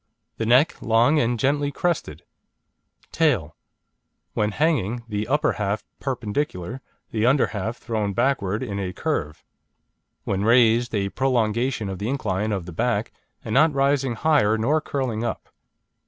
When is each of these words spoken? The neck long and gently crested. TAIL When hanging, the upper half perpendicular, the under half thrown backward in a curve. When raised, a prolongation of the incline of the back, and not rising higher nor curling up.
The 0.37 0.47
neck 0.47 0.81
long 0.81 1.19
and 1.19 1.37
gently 1.37 1.71
crested. 1.71 2.23
TAIL 3.11 3.55
When 4.33 4.49
hanging, 4.49 5.03
the 5.07 5.27
upper 5.27 5.51
half 5.51 5.83
perpendicular, 5.99 6.81
the 7.11 7.27
under 7.27 7.45
half 7.53 7.77
thrown 7.77 8.11
backward 8.13 8.63
in 8.63 8.79
a 8.79 8.93
curve. 8.93 9.43
When 10.23 10.43
raised, 10.43 10.95
a 10.95 11.09
prolongation 11.09 11.87
of 11.87 11.99
the 11.99 12.09
incline 12.09 12.51
of 12.51 12.65
the 12.65 12.73
back, 12.73 13.11
and 13.45 13.53
not 13.53 13.75
rising 13.75 14.15
higher 14.15 14.57
nor 14.57 14.81
curling 14.81 15.23
up. 15.23 15.49